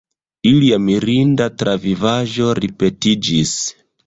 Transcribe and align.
Ilia 0.51 0.79
mirinda 0.85 1.47
travivaĵo 1.63 2.49
ripetiĝis. 2.63 3.55